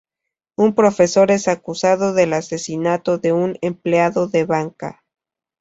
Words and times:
Un 0.57 0.73
profesor 0.73 1.29
es 1.29 1.47
acusado 1.47 2.11
del 2.15 2.33
asesinato 2.33 3.19
de 3.19 3.33
un 3.33 3.59
empleado 3.61 4.27
de 4.27 4.45
banca. 4.47 5.03